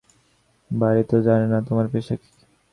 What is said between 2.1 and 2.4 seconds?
কী।